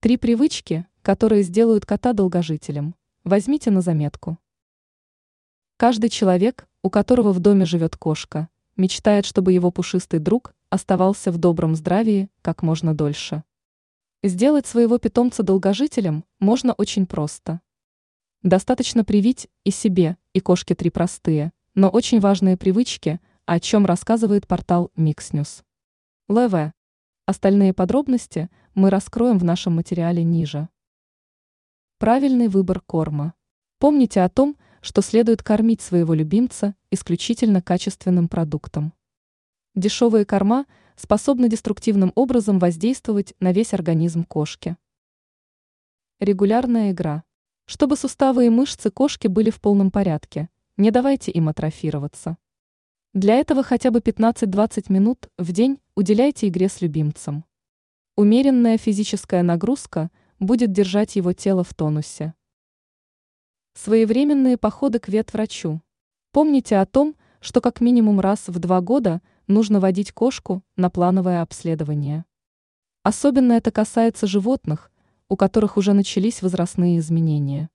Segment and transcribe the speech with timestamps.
[0.00, 2.94] Три привычки, которые сделают кота долгожителем.
[3.24, 4.38] Возьмите на заметку.
[5.76, 11.38] Каждый человек, у которого в доме живет кошка, мечтает, чтобы его пушистый друг оставался в
[11.38, 13.42] добром здравии как можно дольше.
[14.22, 17.60] Сделать своего питомца долгожителем можно очень просто.
[18.44, 24.46] Достаточно привить и себе, и кошке три простые, но очень важные привычки, о чем рассказывает
[24.46, 25.64] портал Mixnews.
[26.28, 26.72] ЛВ.
[27.26, 28.48] Остальные подробности
[28.78, 30.68] мы раскроем в нашем материале ниже.
[31.98, 33.34] Правильный выбор корма.
[33.80, 38.92] Помните о том, что следует кормить своего любимца исключительно качественным продуктом.
[39.74, 40.64] Дешевые корма
[40.94, 44.76] способны деструктивным образом воздействовать на весь организм кошки.
[46.20, 47.24] Регулярная игра.
[47.64, 52.38] Чтобы суставы и мышцы кошки были в полном порядке, не давайте им атрофироваться.
[53.12, 57.44] Для этого хотя бы 15-20 минут в день уделяйте игре с любимцем.
[58.18, 62.34] Умеренная физическая нагрузка будет держать его тело в тонусе.
[63.74, 65.80] Своевременные походы к ветврачу.
[66.32, 71.42] Помните о том, что как минимум раз в два года нужно водить кошку на плановое
[71.42, 72.24] обследование.
[73.04, 74.90] Особенно это касается животных,
[75.28, 77.70] у которых уже начались возрастные изменения.